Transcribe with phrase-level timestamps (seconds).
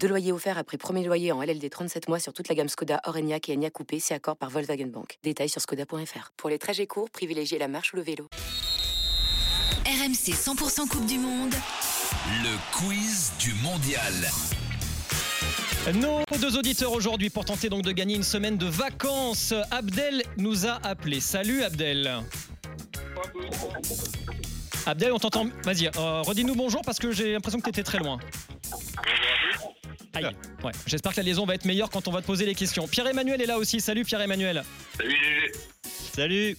[0.00, 3.00] Deux loyers offerts après premier loyer en LLD 37 mois sur toute la gamme Skoda,
[3.04, 5.18] Orenia et Enya Coupé, c'est accord par Volkswagen Bank.
[5.22, 6.32] Détails sur skoda.fr.
[6.36, 8.28] Pour les trajets courts, privilégiez la marche ou le vélo.
[9.84, 11.54] RMC 100% Coupe du Monde.
[12.42, 14.12] Le quiz du mondial.
[15.94, 19.54] Nos deux auditeurs aujourd'hui pour tenter donc de gagner une semaine de vacances.
[19.70, 21.20] Abdel nous a appelé.
[21.20, 22.22] Salut Abdel.
[24.86, 25.46] Abdel, on t'entend.
[25.64, 28.18] Vas-y, euh, redis-nous bonjour parce que j'ai l'impression que tu étais très loin.
[30.16, 30.36] Aïe.
[30.64, 30.72] Ouais.
[30.86, 32.88] J'espère que la liaison va être meilleure quand on va te poser les questions.
[32.88, 33.80] Pierre-Emmanuel est là aussi.
[33.80, 34.64] Salut Pierre-Emmanuel.
[34.96, 35.52] Salut
[36.14, 36.56] Salut.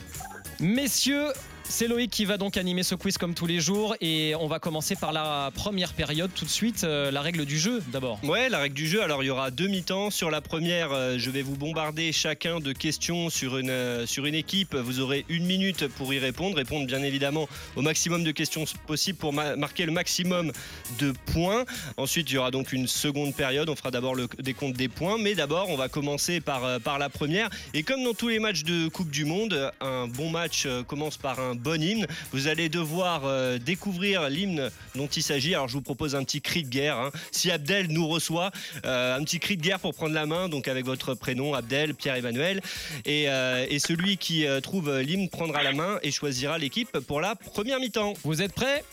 [0.59, 1.27] Messieurs,
[1.70, 4.57] c'est Loïc qui va donc animer ce quiz comme tous les jours et on va
[4.57, 8.20] commencer par la première période tout de suite, euh, la règle du jeu d'abord.
[8.23, 10.10] Ouais, la règle du jeu, alors il y aura deux mi-temps.
[10.10, 14.26] Sur la première, euh, je vais vous bombarder chacun de questions sur une, euh, sur
[14.26, 14.76] une équipe.
[14.76, 19.20] Vous aurez une minute pour y répondre, répondre bien évidemment au maximum de questions possibles
[19.20, 20.51] pour ma- marquer le maximum
[20.99, 21.65] de points.
[21.98, 23.70] Ensuite, il y aura donc une seconde période.
[23.70, 27.10] On fera d'abord le décompte des points, mais d'abord, on va commencer par, par la
[27.10, 27.49] première.
[27.76, 31.40] Et comme dans tous les matchs de Coupe du Monde, un bon match commence par
[31.40, 32.08] un bon hymne.
[32.32, 35.54] Vous allez devoir euh, découvrir l'hymne dont il s'agit.
[35.55, 36.98] Alors, je vous propose un petit cri de guerre.
[36.98, 37.12] hein.
[37.32, 38.52] Si Abdel nous reçoit,
[38.86, 41.94] euh, un petit cri de guerre pour prendre la main, donc avec votre prénom, Abdel,
[41.94, 42.62] Pierre-Emmanuel.
[43.05, 47.22] Et, euh, et celui qui euh, trouve l'hymne prendra la main et choisira l'équipe pour
[47.22, 48.13] la première mi-temps.
[48.24, 48.84] Vous êtes prêts?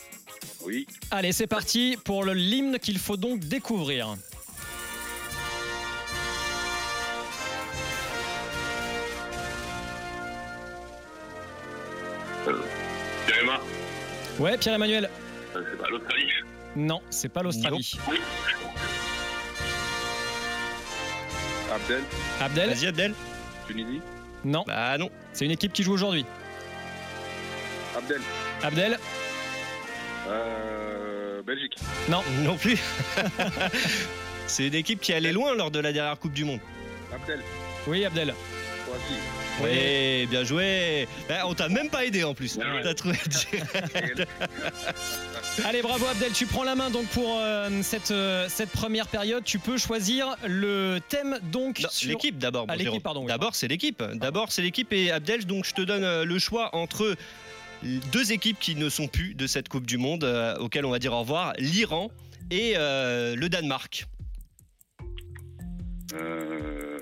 [0.64, 0.86] Oui.
[1.10, 4.16] Allez, c'est parti pour le l'hymne qu'il faut donc découvrir.
[14.38, 15.08] Ouais, Pierre-Emmanuel.
[15.56, 16.28] euh, c'est pas l'Australie.
[16.76, 17.92] Non, c'est pas l'Australie.
[18.08, 18.18] Oui.
[21.72, 22.02] Abdel,
[22.40, 23.14] Abdel Vas-y, Abdel.
[23.66, 24.00] Tunisie.
[24.44, 25.10] Non, Bah non.
[25.32, 26.24] c'est une équipe qui joue aujourd'hui.
[27.96, 28.20] Abdel,
[28.62, 28.98] Abdel
[30.28, 31.76] euh, Belgique.
[32.08, 32.22] Non.
[32.42, 32.78] Non plus.
[34.46, 36.60] C'est une équipe qui allait loin lors de la dernière Coupe du Monde.
[37.14, 37.40] Abdel,
[37.86, 38.34] Oui, Abdel.
[39.62, 41.06] Oui, bien joué.
[41.30, 42.56] Eh, on t'a même pas aidé en plus.
[42.56, 42.64] Ouais.
[42.82, 44.26] T'as trouvé direct.
[45.64, 49.44] Allez, bravo Abdel, tu prends la main donc pour euh, cette, euh, cette première période.
[49.44, 52.64] Tu peux choisir le thème donc sur- L'équipe d'abord.
[52.68, 53.02] Ah, mon l'équipe, Jérôme.
[53.02, 53.28] pardon, oui.
[53.28, 54.02] D'abord, c'est l'équipe.
[54.14, 55.46] D'abord, c'est l'équipe et Abdel.
[55.46, 57.14] Donc, je te donne euh, le choix entre
[57.84, 60.98] deux équipes qui ne sont plus de cette Coupe du Monde, euh, auxquelles on va
[60.98, 62.10] dire au revoir l'Iran
[62.50, 64.06] et euh, le Danemark.
[66.14, 66.93] Euh,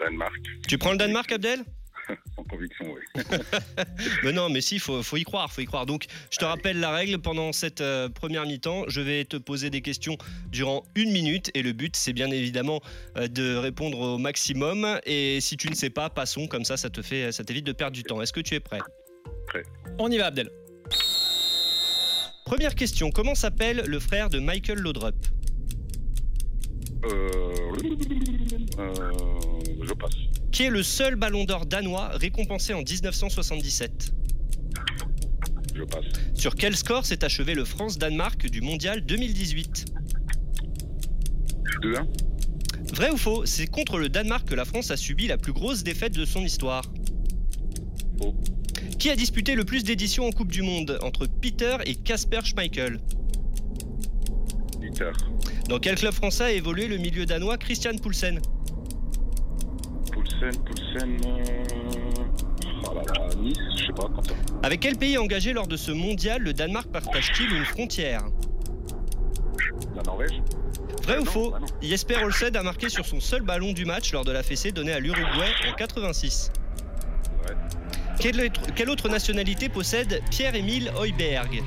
[0.00, 0.40] Danemark.
[0.68, 1.64] Tu prends le Danemark, Abdel
[2.36, 3.22] Sans conviction, oui.
[4.24, 5.86] Mais non, mais si, faut, faut y croire, faut y croire.
[5.86, 8.84] Donc, je te rappelle la règle pendant cette euh, première mi-temps.
[8.88, 10.16] Je vais te poser des questions
[10.48, 12.80] durant une minute et le but, c'est bien évidemment
[13.16, 14.98] euh, de répondre au maximum.
[15.06, 17.72] Et si tu ne sais pas, passons comme ça, ça te fait, ça t'évite de
[17.72, 18.20] perdre du temps.
[18.20, 18.80] Est-ce que tu es prêt?
[19.98, 20.50] On y va Abdel.
[22.44, 23.10] Première question.
[23.10, 25.14] Comment s'appelle le frère de Michael Laudrup?
[27.04, 27.30] Euh,
[28.78, 29.39] euh,
[30.00, 30.14] passe.
[30.52, 34.12] Qui est le seul Ballon d'Or danois récompensé en 1977
[35.74, 36.04] Je passe.
[36.34, 39.86] Sur quel score s'est achevé le France-Danemark du Mondial 2018
[41.82, 42.06] 2-1.
[42.94, 45.82] Vrai ou faux C'est contre le Danemark que la France a subi la plus grosse
[45.82, 46.82] défaite de son histoire.
[48.18, 48.34] Faux.
[48.98, 53.00] Qui a disputé le plus d'éditions en Coupe du Monde entre Peter et Kasper Schmeichel
[54.80, 55.12] Peter.
[55.68, 58.40] Dans quel club français a évolué le milieu danois Christian Poulsen
[60.40, 61.20] Poulsen, Poulsen.
[61.26, 61.64] Euh...
[62.88, 64.34] Oh là là, Nice, je sais pas, Quentin.
[64.62, 68.22] Avec quel pays engagé lors de ce mondial le Danemark partage-t-il une frontière
[69.94, 70.40] La Norvège.
[71.04, 71.66] Vrai Ah ou non, faux ah non.
[71.82, 74.92] Jesper Olsed a marqué sur son seul ballon du match lors de la fessée donnée
[74.92, 76.52] à l'Uruguay en 86.
[77.46, 77.54] Ouais.
[78.18, 81.62] Quelle, autre- quelle autre nationalité possède Pierre-Émile Heuberg?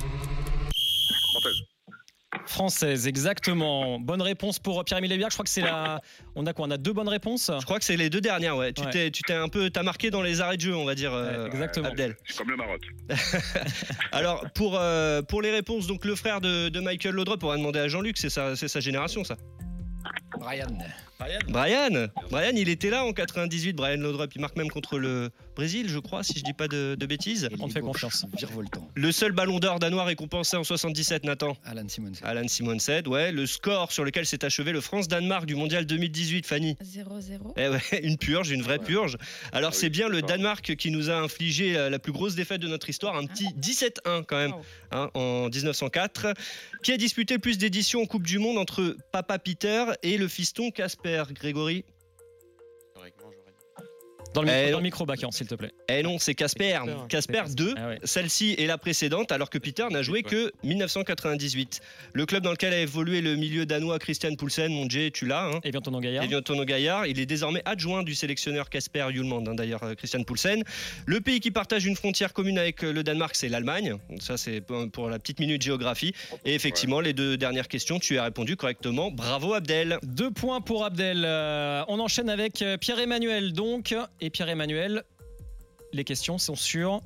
[2.54, 3.98] Française, exactement.
[3.98, 5.28] Bonne réponse pour Pierre-Emile Hébert.
[5.30, 6.00] Je crois que c'est la.
[6.36, 7.50] On a quoi On a deux bonnes réponses?
[7.58, 8.72] Je crois que c'est les deux dernières, ouais.
[8.72, 8.90] Tu Ouais.
[8.90, 11.12] t'es, tu t'es un peu, t'as marqué dans les arrêts de jeu, on va dire,
[11.12, 11.88] euh, Ouais, exactement.
[11.88, 12.14] Abdel.
[12.26, 12.80] C'est comme le Maroc.
[14.12, 17.56] Alors pour euh, pour les réponses, donc le frère de, de Michael Laudrup, on va
[17.56, 19.36] demander à Jean-Luc, c'est sa, c'est sa génération, ça.
[20.38, 20.66] Brian.
[21.48, 23.74] Brian, Brian, il était là en 98.
[23.74, 26.96] Brian Laudrup, il marque même contre le Brésil, je crois, si je dis pas de,
[26.98, 27.48] de bêtises.
[27.60, 28.26] On te fait confiance.
[28.36, 28.88] Virevoltant.
[28.94, 31.56] Le seul ballon d'or danois récompensé en 77, Nathan.
[31.64, 32.26] Alan Simonsen.
[32.26, 33.30] Alan Simonsen, ouais.
[33.32, 36.76] Le score sur lequel s'est achevé le France-Danemark du mondial 2018, Fanny.
[36.82, 37.52] 0-0.
[37.56, 38.84] Eh ouais, une purge, une vraie Ouais.
[38.84, 39.16] purge.
[39.52, 40.20] Alors Ah c'est oui, bien le.
[40.20, 43.46] Danemark qui nous a infligé euh, la plus grosse défaite de notre histoire, un petit
[43.60, 44.52] 17-1 quand même,
[44.90, 46.34] hein, en 1904.
[46.82, 50.26] Qui a disputé le plus d'éditions en Coupe du Monde entre Papa Peter et le
[50.28, 51.84] fiston Casper, Grégory
[54.34, 55.70] Dans le Eh micro, dans le micro Bacchant, s'il te plaît.
[55.88, 56.80] Eh non, c'est Casper.
[57.08, 57.74] Casper 2.
[57.76, 58.00] Ah ouais.
[58.02, 61.80] Celle-ci est la précédente, alors que Peter n'a joué que 1998.
[62.12, 65.46] Le club dans lequel a évolué le milieu danois Christian Poulsen, mon Jay, tu l'as.
[65.46, 66.24] Hein Et bien ton Gaillard.
[66.24, 70.24] Evian Tono Gaillard, il est désormais adjoint du sélectionneur Casper Hjulmand, hein, d'ailleurs euh, Christian
[70.24, 70.64] Poulsen.
[71.06, 73.96] Le pays qui partage une frontière commune avec euh, le Danemark, c'est l'Allemagne.
[74.10, 76.12] Donc Ça, c'est pour la petite minute géographie.
[76.44, 79.10] Et effectivement, les deux dernières questions, tu as répondu correctement.
[79.10, 79.98] Bravo Abdel.
[80.02, 81.22] Deux points pour Abdel.
[81.24, 83.94] Euh, on enchaîne avec Pierre-Emmanuel donc.
[84.24, 85.02] Et Pierre-Emmanuel,
[85.92, 87.02] les questions sont sur.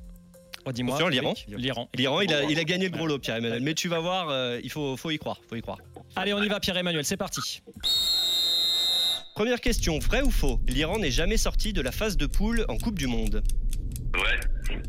[0.65, 0.95] Oh, dis-moi.
[0.95, 1.33] Sur l'Iran.
[1.49, 1.89] L'Iran.
[1.93, 3.61] L'Iran, il a, il a gagné le gros lot, Pierre-Emmanuel.
[3.61, 5.41] Mais tu vas voir, euh, il faut, faut y croire.
[5.49, 5.79] Faut y croire.
[6.15, 7.61] Allez, on y va, Pierre-Emmanuel, c'est parti.
[9.35, 10.61] Première question, vrai ou faux?
[10.69, 13.43] L'Iran n'est jamais sorti de la phase de poule en Coupe du Monde.
[14.13, 14.39] Vrai.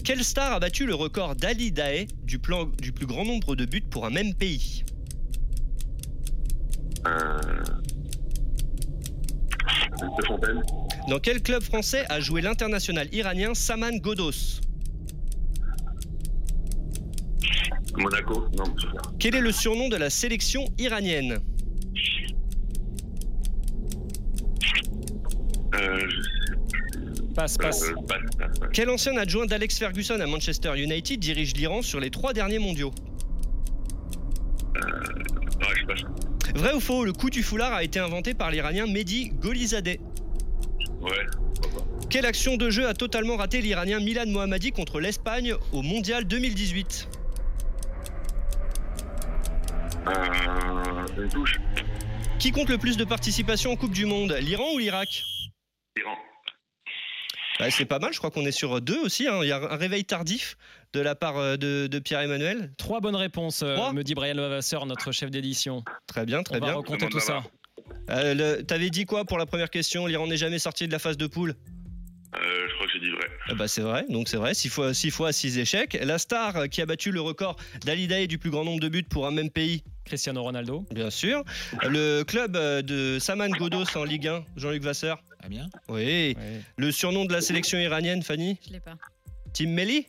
[0.05, 3.65] Quelle star a battu le record d'Ali Daei du, plan- du plus grand nombre de
[3.65, 4.85] buts pour un même pays?
[7.09, 7.41] Euh...
[10.01, 10.63] De Fontaine.
[11.09, 14.61] Dans quel club français a joué l'international iranien Saman Godos
[17.99, 18.47] Monaco.
[18.57, 18.65] Non.
[19.19, 21.39] Quel est le surnom de la sélection iranienne?
[25.75, 26.09] Euh,
[27.35, 27.57] passe.
[27.59, 28.71] Euh, passe, passe, passe.
[28.73, 32.93] Quel ancien adjoint d'Alex Ferguson à Manchester United dirige l'Iran sur les trois derniers mondiaux
[34.75, 36.05] Ouais, je passe.
[36.61, 39.99] Vrai ou faux, le coup du foulard a été inventé par l'Iranien Mehdi Golizadeh
[41.01, 41.25] Ouais.
[42.11, 47.09] Quelle action de jeu a totalement raté l'Iranien Milan Mohammadi contre l'Espagne au Mondial 2018
[50.07, 51.57] Euh, une touche.
[52.39, 54.37] Qui compte le plus de participations en Coupe du Monde?
[54.41, 55.23] L'Iran ou l'Irak?
[55.97, 56.17] Iran.
[57.61, 59.27] Ouais, C'est pas mal, je crois qu'on est sur deux aussi.
[59.29, 59.41] hein.
[59.43, 60.57] Il y a un réveil tardif
[60.93, 62.73] de la part euh, de, de Pierre-Emmanuel.
[62.79, 65.85] Trois bonnes réponses, euh, Trois me dit Brian Levasseur, notre chef d'édition.
[66.07, 66.77] Très bien, très On va bien.
[66.77, 67.43] raconter tout ça.
[68.11, 70.07] Euh, T'avais dit quoi pour la première question?
[70.07, 71.55] L'Iran n'est jamais sorti de la phase de poule
[72.37, 73.27] Euh, je crois que j'ai dit vrai.
[73.51, 75.99] Eh bah c'est vrai, donc c'est vrai, 6 fois, six fois 6 échecs.
[76.03, 79.03] La star qui a battu le record d'Ali Daei du plus grand nombre de buts
[79.03, 80.85] pour un même pays, Cristiano Ronaldo.
[80.91, 81.45] bien sûr.
[81.83, 85.23] Le club euh, de Saman Godos en Ligue 1, Jean-Luc Vasseur.
[85.43, 86.35] Amiens Oui.
[86.37, 86.61] Ouais.
[86.77, 88.59] Le surnom de la sélection iranienne, Fanny?
[88.67, 88.97] Je l'ai pas.
[89.53, 90.07] Tim Melli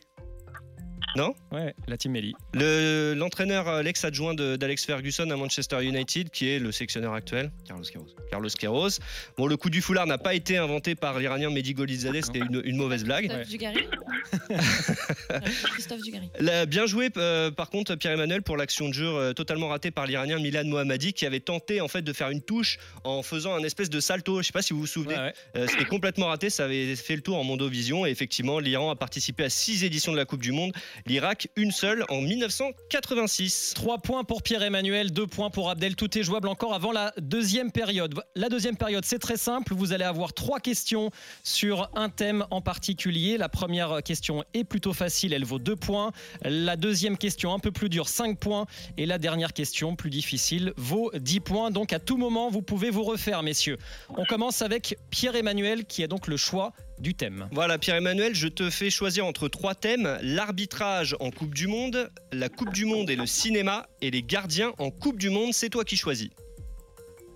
[1.52, 2.34] Ouais, la team Melli.
[2.54, 7.50] Le- L'entraîneur, euh, l'ex-adjoint de- d'Alex Ferguson à Manchester United, qui est le sélectionneur actuel,
[7.66, 8.14] Carlos Queiroz.
[8.30, 8.98] Carlos Queiroz.
[9.36, 12.62] Bon, le coup du foulard n'a pas été inventé par l'Iranien Mehdi Golizadeh, c'était une,
[12.64, 13.26] une mauvaise blague.
[13.28, 13.86] Christophe Dugarry
[15.72, 16.30] Christophe Dugarry.
[16.40, 20.06] La- bien joué, euh, par contre, Pierre-Emmanuel, pour l'action de jeu euh, totalement ratée par
[20.06, 23.62] l'Iranien Milan Mohammadi, qui avait tenté en fait de faire une touche en faisant un
[23.62, 24.40] espèce de salto.
[24.40, 25.14] Je sais pas si vous vous souvenez.
[25.14, 25.34] Ouais, ouais.
[25.56, 28.06] Euh, C'était complètement raté, ça avait fait le tour en Mondovision.
[28.06, 30.72] Et effectivement, l'Iran a participé à six éditions de la Coupe du Monde.
[31.06, 33.72] L'Irak, une seule en 1986.
[33.74, 35.96] Trois points pour Pierre-Emmanuel, deux points pour Abdel.
[35.96, 38.14] Tout est jouable encore avant la deuxième période.
[38.36, 39.74] La deuxième période, c'est très simple.
[39.74, 41.10] Vous allez avoir trois questions
[41.42, 43.36] sur un thème en particulier.
[43.36, 46.12] La première question est plutôt facile, elle vaut deux points.
[46.42, 48.66] La deuxième question, un peu plus dure, cinq points.
[48.96, 51.70] Et la dernière question, plus difficile, vaut 10 points.
[51.70, 53.78] Donc à tout moment, vous pouvez vous refaire, messieurs.
[54.16, 56.72] On commence avec Pierre-Emmanuel, qui a donc le choix
[57.02, 57.48] du thème.
[57.52, 62.48] Voilà, Pierre-Emmanuel, je te fais choisir entre trois thèmes l'arbitrage en Coupe du Monde, la
[62.48, 65.52] Coupe du Monde et le cinéma, et les gardiens en Coupe du Monde.
[65.52, 66.30] C'est toi qui choisis.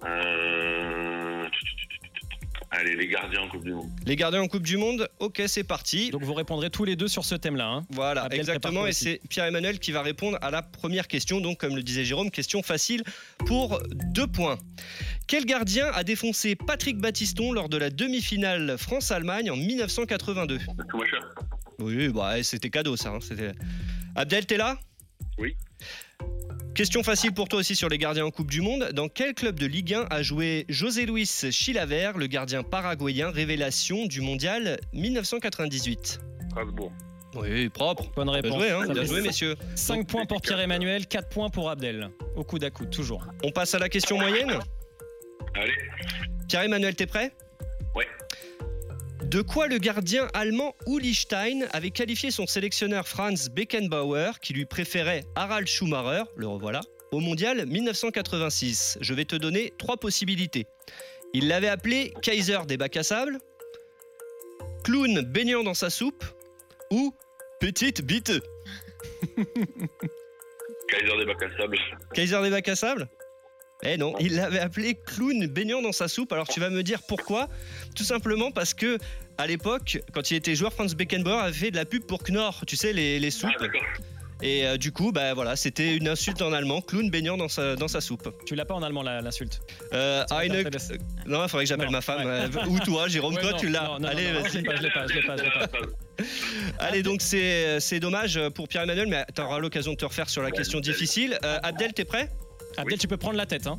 [0.04, 1.44] Euh...
[2.70, 3.88] Allez, les gardiens en Coupe du Monde.
[4.06, 6.10] Les gardiens en Coupe du Monde, ok, c'est parti.
[6.10, 7.66] Donc vous répondrez tous les deux sur ce thème-là.
[7.66, 7.86] hein.
[7.90, 8.86] Voilà, Abdel exactement.
[8.86, 11.40] Et c'est Pierre-Emmanuel qui va répondre à la première question.
[11.40, 13.02] Donc, comme le disait Jérôme, question facile
[13.46, 14.58] pour deux points.
[15.26, 21.18] Quel gardien a défoncé Patrick Battiston lors de la demi-finale France-Allemagne en 1982 Schumacher.
[21.80, 23.10] Oui, bah, c'était cadeau ça.
[23.10, 23.52] hein, c'était-
[24.14, 24.78] Abdel, t'es là?
[25.38, 25.56] Oui.
[26.74, 28.90] Question facile pour toi aussi sur les gardiens en Coupe du Monde.
[28.92, 34.06] Dans quel club de Ligue 1 a joué José Luis Chilaver, le gardien paraguayen révélation
[34.06, 36.92] du mondial 1998 Strasbourg.
[37.34, 38.10] Oui, propre.
[38.14, 38.54] Bonne Bien réponse.
[38.54, 39.56] joué, hein, bien fait joué, messieurs.
[39.74, 42.10] 5 points pour Pierre-Emmanuel, 4 points pour Abdel.
[42.36, 43.26] Au coude à coude, toujours.
[43.42, 44.58] On passe à la question moyenne.
[45.56, 45.74] Allez.
[46.48, 47.32] Pierre-Emmanuel, t'es prêt
[47.94, 48.06] Ouais.
[49.22, 54.66] De quoi le gardien allemand Uli Stein avait qualifié son sélectionneur Franz Beckenbauer, qui lui
[54.66, 60.66] préférait Harald Schumacher, le revoilà, au mondial 1986 Je vais te donner trois possibilités.
[61.32, 63.38] Il l'avait appelé Kaiser des bacs à sable,
[64.84, 66.24] clown baignant dans sa soupe
[66.90, 67.12] ou
[67.58, 68.32] petite bite.
[70.88, 71.78] Kaiser des bacs à sable.
[72.14, 73.08] Kaiser des bacs à sable?
[73.82, 76.32] Eh non, il l'avait appelé clown baignant dans sa soupe.
[76.32, 77.48] Alors tu vas me dire pourquoi?
[77.94, 78.98] Tout simplement parce que
[79.38, 82.64] à l'époque, quand il était joueur, Franz Beckenbauer avait fait de la pub pour Knorr,
[82.66, 83.50] tu sais, les, les soupes.
[83.60, 83.64] Ah.
[84.42, 87.74] Et euh, du coup, bah voilà, c'était une insulte en allemand, clown baignant dans sa,
[87.74, 88.28] dans sa soupe.
[88.44, 89.60] Tu l'as pas en allemand l'insulte?
[89.94, 90.62] Euh, eine-.
[91.26, 92.26] Non, il faudrait que j'appelle ma femme.
[92.26, 92.58] ouais.
[92.58, 93.84] euh, ou toi, Jérôme, Ouais, toi non, tu l'as.
[93.84, 94.52] non, non, Allez, non, non, vas-y.
[94.52, 95.68] je l'ai pas, je l'ai pas, je l'ai pas, je l'ai pas.
[96.78, 100.42] Allez, donc c'est c'est dommage pour Pierre-Emmanuel, mais tu auras l'occasion de te refaire sur
[100.42, 101.38] la question difficile.
[101.44, 102.28] Euh, Abdel, t'es prêt?
[102.76, 103.66] Abdel, tu peux prendre la tête.
[103.66, 103.78] Hein.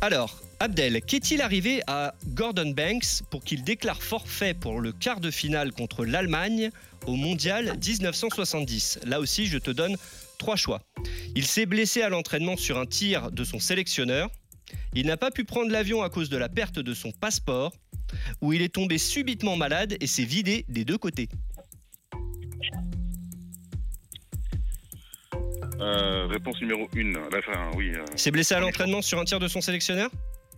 [0.00, 5.30] Alors, Abdel, qu'est-il arrivé à Gordon Banks pour qu'il déclare forfait pour le quart de
[5.30, 6.70] finale contre l'Allemagne
[7.06, 9.96] au Mondial 1970 Là aussi, je te donne
[10.38, 10.80] trois choix.
[11.34, 14.30] Il s'est blessé à l'entraînement sur un tir de son sélectionneur.
[14.94, 17.72] Il n'a pas pu prendre l'avion à cause de la perte de son passeport.
[18.40, 21.28] Ou il est tombé subitement malade et s'est vidé des deux côtés.
[25.80, 27.12] Euh, réponse numéro 1.
[27.38, 27.92] Enfin, oui.
[27.94, 30.10] euh, Il s'est blessé à l'entraînement sur un tir de son sélectionneur?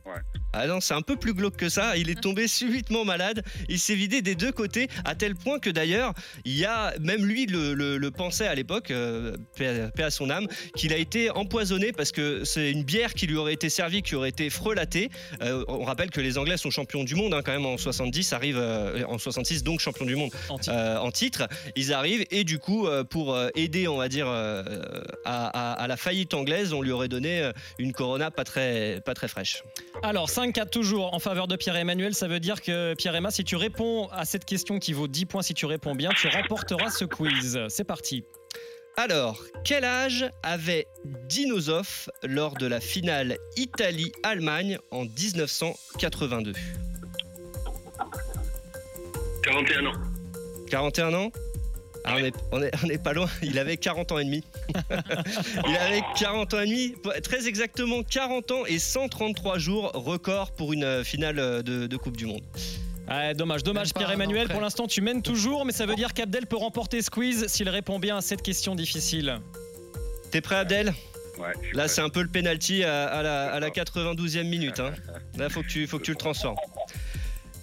[0.06, 0.39] Ouais.
[0.52, 1.96] Ah non, c'est un peu plus glauque que ça.
[1.96, 3.42] Il est tombé subitement malade.
[3.68, 6.12] Il s'est vidé des deux côtés, à tel point que d'ailleurs,
[6.44, 10.02] il y a même lui le, le- le pensait à l'époque, euh, paix, à- paix
[10.02, 13.52] à son âme, qu'il a été empoisonné parce que c'est une bière qui lui aurait
[13.54, 15.10] été servie, qui aurait été frelatée.
[15.42, 18.32] Euh, on rappelle que les Anglais sont champions du monde hein, quand même en 70,
[18.32, 20.74] arrivent euh, en 66 donc champions du monde En titre.
[20.74, 21.48] euh, en titre.
[21.76, 24.64] Ils arrivent et du coup, euh, pour aider, on va dire, à,
[25.24, 29.28] à- à la faillite anglaise, on lui aurait donné une Corona pas très, pas très
[29.28, 29.62] fraîche.
[30.02, 32.14] Alors, 5-4 toujours en faveur de Pierre-Emmanuel.
[32.14, 35.42] Ça veut dire que Pierre-Emma, si tu réponds à cette question qui vaut 10 points,
[35.42, 37.60] si tu réponds bien, tu remporteras ce quiz.
[37.68, 38.24] C'est parti.
[38.96, 40.86] Alors, quel âge avait
[41.28, 46.54] Dinosof lors de la finale Italie-Allemagne en 1982
[49.42, 49.92] 41 ans.
[50.70, 51.30] 41 ans?
[52.04, 54.42] Ah, on, est, on, est, on est pas loin, il avait 40 ans et demi.
[55.68, 60.72] il avait 40 ans et demi, très exactement 40 ans et 133 jours, record pour
[60.72, 62.42] une euh, finale euh, de, de Coupe du Monde.
[63.08, 64.48] Ah, dommage, dommage Pierre-Emmanuel.
[64.48, 67.98] Pour l'instant, tu mènes toujours, mais ça veut dire qu'Abdel peut remporter quiz s'il répond
[67.98, 69.38] bien à cette question difficile.
[70.30, 70.92] T'es prêt Abdel?
[71.38, 74.78] Ouais, Là c'est un peu le penalty à, à la, à la 92e minute.
[74.78, 74.92] hein.
[75.38, 76.56] Là faut que tu, faut que tu le transformes.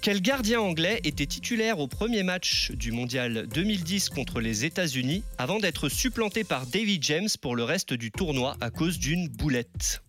[0.01, 5.60] Quel gardien anglais était titulaire au premier match du mondial 2010 contre les États-Unis avant
[5.60, 10.01] d'être supplanté par David James pour le reste du tournoi à cause d'une boulette?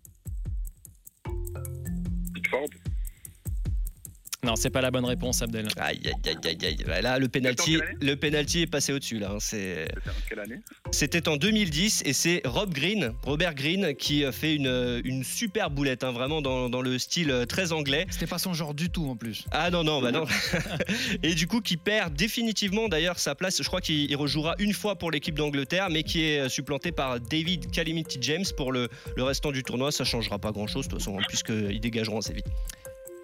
[4.45, 5.67] Non, c'est pas la bonne réponse, Abdel.
[5.79, 6.77] Aïe aïe aïe aïe aïe.
[6.87, 9.33] Bah Là le penalty, le penalty est passé au-dessus là.
[9.33, 9.39] hein.
[9.41, 10.61] C'est C'était en quelle année
[10.93, 15.71] C'était en 2010 et c'est Rob Green, Robert Green, qui a fait une, une super
[15.71, 18.07] boulette, hein, vraiment dans, dans le style euh, très anglais.
[18.11, 19.45] C'était pas son genre du tout en plus.
[19.51, 20.25] Ah non, non, bah non.
[21.25, 23.61] et du coup, qui perd définitivement d'ailleurs sa place.
[23.61, 26.93] Je crois qu'il il rejouera une fois pour l'équipe d'Angleterre, mais qui est euh, supplanté
[26.93, 29.91] par David Calamity James pour le, le restant du tournoi.
[29.91, 32.47] Ça changera pas grand chose, de toute façon, hein, puisqu'ils dégageront assez vite.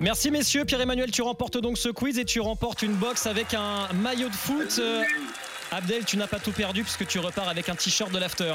[0.00, 0.64] Merci messieurs.
[0.64, 4.34] Pierre-Emmanuel, tu remportes donc ce quiz et tu remportes une box avec un maillot de
[4.34, 4.76] foot.
[4.78, 5.02] Euh,
[5.70, 8.54] Abdel, tu n'as pas tout perdu puisque tu repars avec un t-shirt de l'after.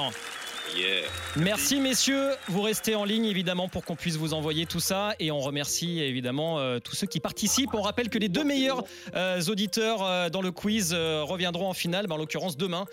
[0.76, 1.10] Yeah.
[1.36, 5.30] Merci messieurs, vous restez en ligne évidemment pour qu'on puisse vous envoyer tout ça et
[5.30, 7.74] on remercie évidemment euh, tous ceux qui participent.
[7.76, 8.84] On rappelle que les deux meilleurs
[9.16, 12.86] euh, auditeurs euh, dans le quiz reviendront en finale, ben, en l'occurrence demain,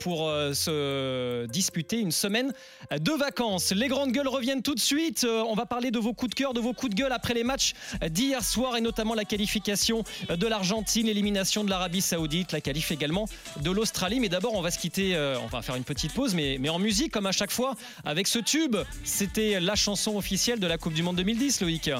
[0.00, 2.52] pour se disputer une semaine
[2.90, 3.72] de vacances.
[3.72, 5.26] Les grandes gueules reviennent tout de suite.
[5.26, 7.44] On va parler de vos coups de cœur, de vos coups de gueule après les
[7.44, 7.72] matchs
[8.06, 13.28] d'hier soir et notamment la qualification de l'Argentine, l'élimination de l'Arabie Saoudite, la qualif également
[13.60, 14.20] de l'Australie.
[14.20, 16.78] Mais d'abord, on va se quitter, on va faire une petite pause, mais, mais en
[16.78, 18.76] musique comme à chaque fois avec ce tube.
[19.04, 21.90] C'était la chanson officielle de la Coupe du Monde 2010, Loïc.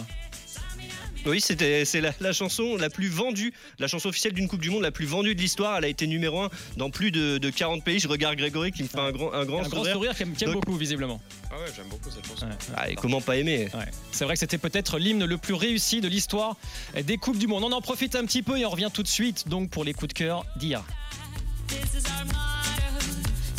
[1.25, 4.71] Oui, c'était c'est la, la chanson la plus vendue, la chanson officielle d'une Coupe du
[4.71, 5.79] Monde la plus vendue de l'histoire.
[5.79, 8.01] Elle a été numéro 1 dans plus de, de 40 pays.
[8.01, 9.93] Je regarde Grégory qui me fait un grand, un grand Un grand sourire.
[9.93, 11.21] sourire qui aime, qui aime Donc- beaucoup, visiblement.
[11.53, 12.47] Ah ouais, j'aime beaucoup cette chanson.
[12.47, 12.53] Ouais.
[12.77, 13.85] Ah, et comment pas aimer Ouais.
[14.11, 16.57] C'est vrai que c'était peut-être l'hymne le plus réussi de l'histoire
[17.01, 17.63] des Coupes du Monde.
[17.63, 19.93] On en profite un petit peu et on revient tout de suite donc pour les
[19.95, 20.83] coups de cœur d'hier.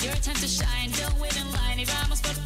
[0.03, 0.91] Your time to shine.
[0.91, 1.79] Don't wait in line.
[1.79, 2.42] Y vamos por